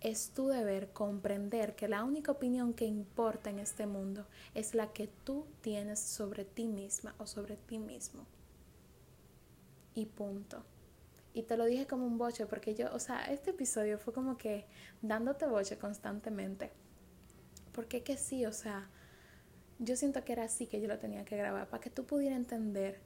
Es 0.01 0.31
tu 0.31 0.47
deber 0.47 0.91
comprender 0.91 1.75
que 1.75 1.87
la 1.87 2.03
única 2.03 2.31
opinión 2.31 2.73
que 2.73 2.85
importa 2.85 3.51
en 3.51 3.59
este 3.59 3.85
mundo 3.85 4.25
es 4.55 4.73
la 4.73 4.91
que 4.91 5.07
tú 5.23 5.45
tienes 5.61 5.99
sobre 5.99 6.43
ti 6.43 6.65
misma 6.65 7.13
o 7.19 7.27
sobre 7.27 7.57
ti 7.57 7.77
mismo. 7.77 8.25
Y 9.93 10.07
punto. 10.07 10.63
Y 11.35 11.43
te 11.43 11.57
lo 11.57 11.65
dije 11.65 11.85
como 11.85 12.07
un 12.07 12.17
boche 12.17 12.47
porque 12.47 12.73
yo, 12.73 12.91
o 12.91 12.97
sea, 12.97 13.25
este 13.25 13.51
episodio 13.51 13.99
fue 13.99 14.15
como 14.15 14.39
que 14.39 14.65
dándote 15.03 15.45
boche 15.45 15.77
constantemente. 15.77 16.71
Porque 17.71 18.03
que 18.03 18.17
sí, 18.17 18.45
o 18.45 18.53
sea, 18.53 18.89
yo 19.79 19.95
siento 19.95 20.23
que 20.23 20.33
era 20.33 20.43
así 20.43 20.67
que 20.67 20.81
yo 20.81 20.87
lo 20.87 20.99
tenía 20.99 21.25
que 21.25 21.37
grabar 21.37 21.67
para 21.69 21.81
que 21.81 21.89
tú 21.89 22.05
pudieras 22.05 22.37
entender 22.37 22.99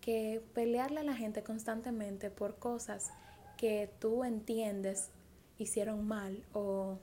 que 0.00 0.42
pelearle 0.54 1.00
a 1.00 1.04
la 1.04 1.14
gente 1.14 1.42
constantemente 1.42 2.30
por 2.30 2.58
cosas 2.58 3.10
que 3.56 3.90
tú 3.98 4.24
entiendes 4.24 5.10
hicieron 5.58 6.06
mal 6.06 6.44
o 6.52 6.98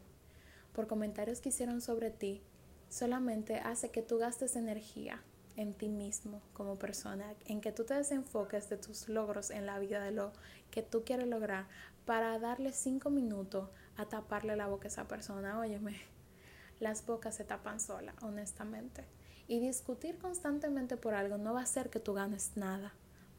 por 0.73 0.87
comentarios 0.87 1.41
que 1.41 1.49
hicieron 1.49 1.81
sobre 1.81 2.11
ti 2.11 2.41
solamente 2.89 3.57
hace 3.59 3.89
que 3.89 4.03
tú 4.03 4.19
gastes 4.19 4.55
energía 4.55 5.23
en 5.55 5.73
ti 5.73 5.89
mismo 5.89 6.41
como 6.53 6.77
persona, 6.77 7.33
en 7.45 7.61
que 7.61 7.71
tú 7.71 7.83
te 7.83 7.93
desenfoques 7.93 8.69
de 8.69 8.77
tus 8.77 9.07
logros 9.07 9.49
en 9.49 9.65
la 9.65 9.79
vida, 9.79 10.03
de 10.03 10.11
lo 10.11 10.31
que 10.71 10.81
tú 10.81 11.03
quieres 11.03 11.27
lograr, 11.27 11.67
para 12.05 12.37
darle 12.39 12.71
cinco 12.71 13.09
minutos 13.09 13.69
a 13.95 14.05
taparle 14.05 14.55
la 14.55 14.67
boca 14.67 14.85
a 14.85 14.87
esa 14.87 15.07
persona. 15.07 15.59
Óyeme, 15.59 15.95
las 16.79 17.05
bocas 17.05 17.35
se 17.35 17.43
tapan 17.43 17.79
sola, 17.79 18.13
honestamente. 18.21 19.05
Y 19.47 19.59
discutir 19.59 20.17
constantemente 20.17 20.97
por 20.97 21.13
algo 21.13 21.37
no 21.37 21.53
va 21.53 21.61
a 21.61 21.63
hacer 21.63 21.89
que 21.89 21.99
tú 21.99 22.13
ganes 22.13 22.55
nada. 22.55 22.93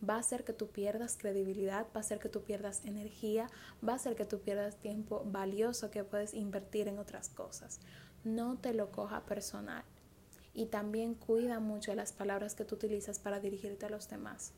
Va 0.09 0.17
a 0.17 0.21
hacer 0.21 0.45
que 0.45 0.53
tú 0.53 0.69
pierdas 0.69 1.17
credibilidad, 1.17 1.87
va 1.87 1.97
a 1.97 2.00
hacer 2.00 2.19
que 2.19 2.29
tú 2.29 2.43
pierdas 2.43 2.85
energía, 2.85 3.49
va 3.87 3.93
a 3.93 3.97
hacer 3.97 4.17
que 4.17 4.26
tú 4.26 4.41
pierdas 4.41 4.76
tiempo 4.76 5.23
valioso 5.25 5.91
que 5.91 6.05
puedes 6.05 6.35
invertir 6.35 6.88
en 6.88 6.99
otras 6.99 7.31
cosas. 7.31 7.81
No 8.23 8.59
te 8.59 8.75
lo 8.75 8.91
coja 8.91 9.25
personal 9.25 9.85
y 10.54 10.66
también 10.66 11.14
cuida 11.14 11.58
mucho 11.58 11.94
las 11.94 12.12
palabras 12.12 12.54
que 12.54 12.64
tú 12.64 12.76
utilizas 12.76 13.18
para 13.18 13.40
dirigirte 13.40 13.87
a 13.87 13.90
los 13.90 14.08
demás. 14.08 14.52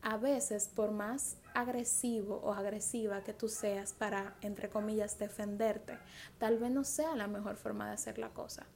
A 0.00 0.16
veces, 0.16 0.68
por 0.68 0.92
más 0.92 1.36
agresivo 1.54 2.36
o 2.36 2.54
agresiva 2.54 3.22
que 3.22 3.34
tú 3.34 3.48
seas 3.48 3.92
para, 3.92 4.36
entre 4.40 4.70
comillas, 4.70 5.18
defenderte, 5.18 5.98
tal 6.38 6.58
vez 6.58 6.70
no 6.70 6.84
sea 6.84 7.16
la 7.16 7.26
mejor 7.26 7.56
forma 7.56 7.88
de 7.88 7.94
hacer 7.94 8.18
la 8.18 8.30
cosa. 8.30 8.66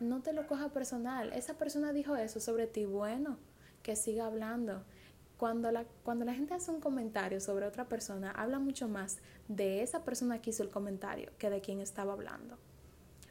No 0.00 0.22
te 0.22 0.32
lo 0.32 0.46
coja 0.46 0.70
personal. 0.70 1.32
Esa 1.32 1.54
persona 1.54 1.92
dijo 1.92 2.16
eso 2.16 2.40
sobre 2.40 2.66
ti, 2.66 2.86
bueno, 2.86 3.38
que 3.82 3.94
siga 3.94 4.26
hablando. 4.26 4.84
Cuando 5.36 5.70
la, 5.70 5.84
cuando 6.02 6.24
la 6.24 6.34
gente 6.34 6.54
hace 6.54 6.70
un 6.70 6.80
comentario 6.80 7.40
sobre 7.40 7.66
otra 7.66 7.88
persona, 7.88 8.32
habla 8.32 8.58
mucho 8.58 8.88
más 8.88 9.18
de 9.46 9.82
esa 9.82 10.04
persona 10.04 10.40
que 10.40 10.50
hizo 10.50 10.62
el 10.62 10.70
comentario 10.70 11.30
que 11.38 11.50
de 11.50 11.60
quien 11.60 11.80
estaba 11.80 12.12
hablando 12.14 12.58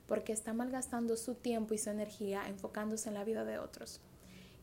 porque 0.07 0.33
está 0.33 0.53
malgastando 0.53 1.17
su 1.17 1.35
tiempo 1.35 1.73
y 1.73 1.77
su 1.77 1.89
energía 1.89 2.47
enfocándose 2.47 3.09
en 3.09 3.15
la 3.15 3.23
vida 3.23 3.45
de 3.45 3.59
otros. 3.59 4.01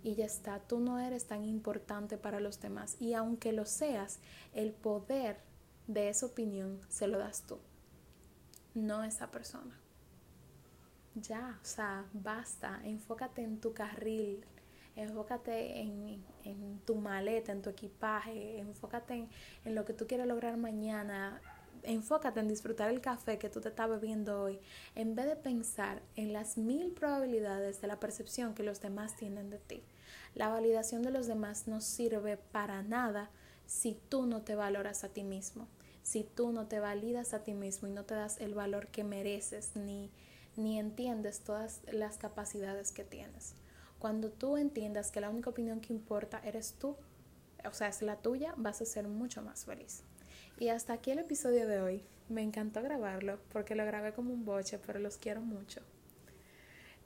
Y 0.02 0.14
ya 0.14 0.26
está, 0.26 0.58
tú 0.60 0.80
no 0.80 0.98
eres 0.98 1.26
tan 1.26 1.44
importante 1.44 2.18
para 2.18 2.40
los 2.40 2.60
demás. 2.60 2.96
Y 3.00 3.14
aunque 3.14 3.52
lo 3.52 3.64
seas, 3.64 4.20
el 4.52 4.72
poder 4.72 5.38
de 5.86 6.08
esa 6.08 6.26
opinión 6.26 6.80
se 6.88 7.06
lo 7.06 7.18
das 7.18 7.42
tú, 7.42 7.58
no 8.74 9.04
esa 9.04 9.30
persona. 9.30 9.78
Ya, 11.14 11.58
o 11.62 11.64
sea, 11.64 12.06
basta, 12.12 12.80
enfócate 12.84 13.42
en 13.42 13.60
tu 13.60 13.72
carril, 13.72 14.44
enfócate 14.96 15.80
en, 15.80 16.24
en 16.42 16.80
tu 16.80 16.96
maleta, 16.96 17.52
en 17.52 17.62
tu 17.62 17.70
equipaje, 17.70 18.58
enfócate 18.58 19.14
en, 19.14 19.28
en 19.64 19.74
lo 19.74 19.84
que 19.84 19.92
tú 19.92 20.06
quieres 20.06 20.26
lograr 20.26 20.56
mañana, 20.56 21.40
enfócate 21.84 22.40
en 22.40 22.48
disfrutar 22.48 22.90
el 22.90 23.00
café 23.00 23.38
que 23.38 23.48
tú 23.48 23.60
te 23.60 23.68
estás 23.68 23.88
bebiendo 23.88 24.42
hoy, 24.42 24.60
en 24.94 25.14
vez 25.14 25.26
de 25.26 25.36
pensar 25.36 26.02
en 26.16 26.32
las 26.32 26.56
mil 26.56 26.92
probabilidades 26.92 27.80
de 27.80 27.86
la 27.86 28.00
percepción 28.00 28.54
que 28.54 28.62
los 28.62 28.80
demás 28.80 29.16
tienen 29.16 29.50
de 29.50 29.58
ti. 29.58 29.82
La 30.34 30.48
validación 30.48 31.02
de 31.02 31.10
los 31.10 31.26
demás 31.26 31.68
no 31.68 31.80
sirve 31.80 32.36
para 32.36 32.82
nada 32.82 33.30
si 33.66 33.98
tú 34.08 34.26
no 34.26 34.42
te 34.42 34.54
valoras 34.54 35.04
a 35.04 35.08
ti 35.08 35.22
mismo, 35.22 35.68
si 36.02 36.24
tú 36.24 36.52
no 36.52 36.66
te 36.66 36.80
validas 36.80 37.34
a 37.34 37.44
ti 37.44 37.54
mismo 37.54 37.88
y 37.88 37.92
no 37.92 38.04
te 38.04 38.14
das 38.14 38.40
el 38.40 38.54
valor 38.54 38.88
que 38.88 39.04
mereces 39.04 39.76
ni, 39.76 40.10
ni 40.56 40.78
entiendes 40.78 41.40
todas 41.40 41.80
las 41.92 42.18
capacidades 42.18 42.92
que 42.92 43.04
tienes. 43.04 43.54
Cuando 43.98 44.30
tú 44.30 44.56
entiendas 44.56 45.10
que 45.10 45.20
la 45.20 45.30
única 45.30 45.50
opinión 45.50 45.80
que 45.80 45.92
importa 45.92 46.40
eres 46.44 46.74
tú, 46.74 46.96
o 47.64 47.72
sea, 47.72 47.88
es 47.88 48.02
la 48.02 48.16
tuya, 48.16 48.54
vas 48.56 48.82
a 48.82 48.84
ser 48.84 49.08
mucho 49.08 49.40
más 49.40 49.64
feliz. 49.64 50.02
Y 50.58 50.68
hasta 50.68 50.92
aquí 50.92 51.10
el 51.10 51.18
episodio 51.18 51.66
de 51.66 51.80
hoy. 51.80 52.04
Me 52.28 52.42
encantó 52.42 52.82
grabarlo 52.82 53.38
porque 53.52 53.74
lo 53.74 53.84
grabé 53.84 54.12
como 54.12 54.32
un 54.32 54.44
boche, 54.44 54.78
pero 54.78 54.98
los 54.98 55.18
quiero 55.18 55.40
mucho. 55.40 55.80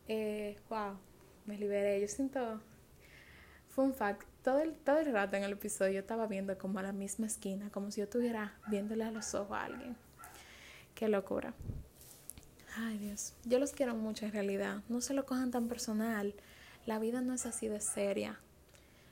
Eh, 0.07 0.57
wow, 0.69 0.99
me 1.47 1.59
liberé. 1.59 2.01
Yo 2.01 2.09
siento. 2.09 2.61
Fun 3.69 3.95
fact: 3.95 4.27
todo 4.43 4.61
el, 4.61 4.75
todo 4.75 4.99
el 4.99 5.13
rato 5.13 5.37
en 5.37 5.45
el 5.45 5.53
episodio 5.53 5.95
yo 5.95 6.01
estaba 6.01 6.27
viendo 6.27 6.57
como 6.59 6.79
a 6.79 6.83
la 6.83 6.93
misma 6.93 7.27
esquina, 7.27 7.71
como 7.71 7.91
si 7.91 7.99
yo 7.99 8.05
estuviera 8.05 8.59
viéndole 8.69 9.05
a 9.05 9.11
los 9.11 9.35
ojos 9.35 9.57
a 9.57 9.65
alguien. 9.65 9.97
Qué 10.95 11.09
locura. 11.09 11.55
Ay, 12.77 12.99
Dios. 12.99 13.35
Yo 13.45 13.59
los 13.59 13.73
quiero 13.73 13.95
mucho 13.95 14.27
en 14.27 14.33
realidad. 14.33 14.83
No 14.89 15.01
se 15.01 15.15
lo 15.15 15.27
cojan 15.27 15.51
tan 15.51 15.69
personal. 15.69 16.35
La 16.87 16.99
vida 16.99 17.23
no 17.23 17.35
es 17.35 17.45
así 17.45 17.67
de 17.67 17.81
seria. 17.81 18.41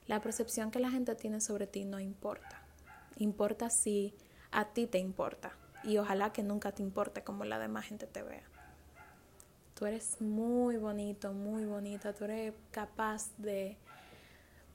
La 0.06 0.20
percepción 0.20 0.70
que 0.70 0.78
la 0.78 0.90
gente 0.90 1.14
tiene 1.14 1.40
sobre 1.40 1.66
ti 1.66 1.84
no 1.84 1.98
importa. 1.98 2.62
Importa 3.18 3.70
si 3.70 4.14
a 4.50 4.66
ti 4.66 4.86
te 4.86 4.98
importa. 4.98 5.52
Y 5.84 5.98
ojalá 5.98 6.32
que 6.32 6.42
nunca 6.42 6.72
te 6.72 6.82
importe 6.82 7.22
como 7.22 7.44
la 7.44 7.58
demás 7.58 7.86
gente 7.86 8.06
te 8.06 8.22
vea. 8.22 8.42
Tú 9.78 9.86
eres 9.86 10.20
muy 10.20 10.78
bonito, 10.78 11.32
muy 11.32 11.64
bonita. 11.64 12.12
Tú 12.12 12.24
eres 12.24 12.54
capaz 12.70 13.30
de, 13.36 13.76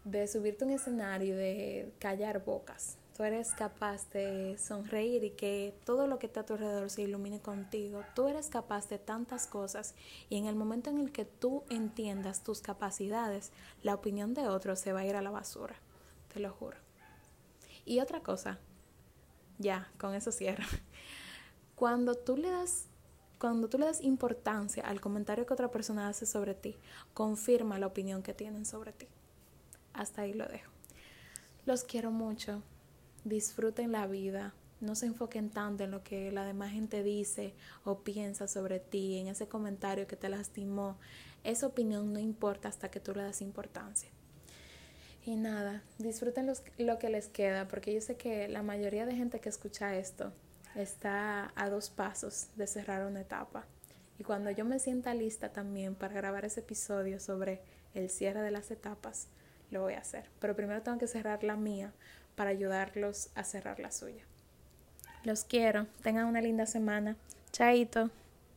de 0.04 0.28
subirte 0.28 0.64
un 0.64 0.72
escenario 0.72 1.34
y 1.34 1.38
de 1.38 1.94
callar 2.00 2.46
bocas. 2.46 2.98
Tú 3.18 3.24
eres 3.24 3.54
capaz 3.54 4.10
de 4.12 4.58
sonreír 4.58 5.24
y 5.24 5.32
que 5.32 5.74
todo 5.86 6.08
lo 6.08 6.18
que 6.18 6.28
está 6.28 6.42
a 6.42 6.46
tu 6.46 6.54
alrededor 6.54 6.90
se 6.90 7.02
ilumine 7.02 7.40
contigo. 7.40 8.04
Tú 8.16 8.28
eres 8.28 8.48
capaz 8.50 8.88
de 8.90 9.00
tantas 9.00 9.48
cosas 9.48 9.96
y 10.30 10.38
en 10.38 10.46
el 10.46 10.56
momento 10.56 10.90
en 10.90 11.00
el 11.00 11.12
que 11.12 11.26
tú 11.26 11.64
entiendas 11.70 12.44
tus 12.44 12.62
capacidades, 12.62 13.52
la 13.84 13.96
opinión 13.96 14.34
de 14.34 14.48
otros 14.48 14.80
se 14.80 14.94
va 14.94 15.02
a 15.02 15.06
ir 15.06 15.16
a 15.16 15.22
la 15.22 15.30
basura. 15.30 15.76
Te 16.34 16.40
lo 16.40 16.52
juro. 16.52 16.78
Y 17.86 18.00
otra 18.00 18.22
cosa, 18.22 18.60
ya, 19.62 19.90
con 19.98 20.14
eso 20.14 20.32
cierro. 20.32 20.66
Cuando 21.76 22.16
tú 22.16 22.38
le 22.38 22.50
das 22.50 22.88
cuando 23.42 23.70
tú 23.70 23.80
le 23.80 23.88
das 23.88 24.02
importancia 24.04 24.84
al 24.84 25.02
comentario 25.02 25.48
que 25.48 25.54
otra 25.56 25.72
persona 25.72 26.08
hace 26.08 26.28
sobre 26.28 26.54
ti, 26.54 26.78
confirma 27.16 27.80
la 27.80 27.88
opinión 27.88 28.22
que 28.22 28.36
tienen 28.36 28.66
sobre 28.66 28.92
ti. 28.92 29.08
Hasta 29.94 30.22
ahí 30.22 30.34
lo 30.34 30.46
dejo. 30.46 30.70
Los 31.66 31.84
quiero 31.84 32.12
mucho. 32.12 32.62
Disfruten 33.24 33.92
la 33.92 34.06
vida. 34.06 34.54
No 34.80 34.94
se 34.94 35.08
enfoquen 35.08 35.50
tanto 35.50 35.84
en 35.84 35.90
lo 35.90 36.04
que 36.04 36.32
la 36.32 36.46
demás 36.46 36.72
gente 36.72 37.02
dice 37.02 37.56
o 37.84 38.02
piensa 38.02 38.48
sobre 38.48 38.80
ti, 38.80 39.18
en 39.18 39.28
ese 39.28 39.48
comentario 39.48 40.06
que 40.06 40.16
te 40.16 40.30
lastimó. 40.30 40.98
Esa 41.44 41.66
opinión 41.66 42.14
no 42.14 42.20
importa 42.20 42.68
hasta 42.70 42.92
que 42.92 43.00
tú 43.00 43.14
le 43.16 43.24
das 43.24 43.42
importancia. 43.42 44.12
Y 45.24 45.36
nada, 45.36 45.84
disfruten 46.00 46.52
lo 46.78 47.00
que 47.00 47.10
les 47.10 47.28
queda, 47.28 47.68
porque 47.68 47.94
yo 47.94 48.02
sé 48.02 48.16
que 48.16 48.48
la 48.48 48.64
mayoría 48.64 49.06
de 49.06 49.16
gente 49.16 49.40
que 49.40 49.50
escucha 49.50 49.96
esto 49.96 50.34
está 50.76 51.52
a 51.56 51.70
dos 51.70 51.90
pasos 51.90 52.48
de 52.56 52.66
cerrar 52.66 53.06
una 53.06 53.22
etapa. 53.22 53.66
Y 54.18 54.24
cuando 54.24 54.52
yo 54.52 54.66
me 54.66 54.80
sienta 54.80 55.14
lista 55.14 55.50
también 55.50 55.96
para 55.96 56.14
grabar 56.14 56.46
ese 56.46 56.62
episodio 56.62 57.20
sobre 57.20 57.62
el 57.94 58.10
cierre 58.10 58.42
de 58.42 58.52
las 58.52 58.72
etapas, 58.72 59.28
lo 59.70 59.82
voy 59.82 59.94
a 59.94 60.00
hacer. 60.00 60.26
Pero 60.40 60.56
primero 60.56 60.82
tengo 60.82 60.98
que 60.98 61.08
cerrar 61.08 61.44
la 61.44 61.56
mía 61.56 61.92
para 62.36 62.50
ayudarlos 62.50 63.30
a 63.36 63.44
cerrar 63.44 63.80
la 63.80 63.92
suya. 63.92 64.24
Los 65.24 65.44
quiero. 65.44 65.88
Tengan 66.02 66.26
una 66.26 66.42
linda 66.42 66.66
semana. 66.66 67.16
Chaito. 67.52 68.10